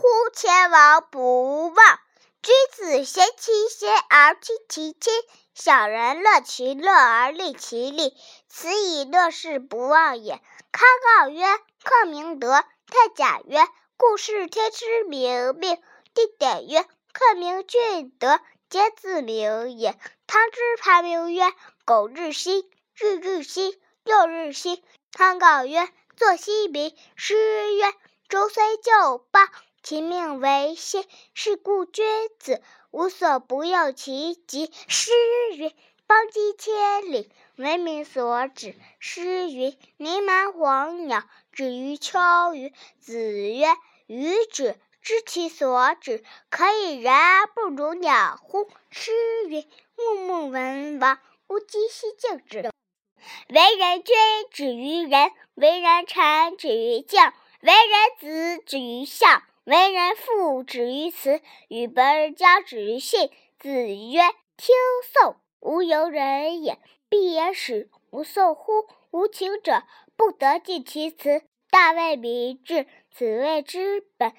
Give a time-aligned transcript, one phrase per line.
[0.00, 2.00] 乎前往不忘。
[2.40, 5.12] 君子贤其贤而亲其亲，
[5.54, 8.16] 小人乐其乐而利其利，
[8.48, 10.40] 此以乐事不忘也。
[10.72, 11.44] 康告曰
[11.84, 13.68] ：“克明德。”太甲曰
[13.98, 15.78] ：“故事天之明命。”
[16.14, 16.82] 地点曰
[17.12, 18.40] ：“克明俊德，
[18.70, 21.44] 皆自明也。”汤之盘铭曰
[21.84, 24.82] ：“苟日新，日日新，又日新。”
[25.12, 25.86] 康告曰
[26.16, 27.92] ：“作新民。”诗曰
[28.30, 29.46] ：“周虽旧，邦
[29.82, 31.04] 其命维新。
[31.34, 32.04] 是故君
[32.38, 35.10] 子无所不用其极。”诗
[35.56, 35.74] 云
[36.06, 42.18] ：“邦畿千里，为民所指。”诗云：“民蛮黄鸟，止于秋
[42.54, 43.66] 隅。”子曰
[44.06, 49.12] ：“予止，知其所止，可以人而不如鸟乎？”诗
[49.48, 49.66] 云
[49.96, 51.18] ：“穆穆文王，
[51.48, 52.70] 乌鸡西敬之。”
[53.50, 54.16] 为人君，
[54.50, 63.30] 止于仁；为人臣，止于敬；为人子，止于孝；为人父，止于慈；与本人交，止于信。
[63.58, 64.22] 子曰
[64.56, 64.74] ：“听
[65.12, 66.76] 讼，无由人也；
[67.10, 68.88] 必言使无讼乎？
[69.10, 69.82] 无情者
[70.16, 71.42] 不得尽其辞。
[71.70, 74.32] 大为民治，此谓之本。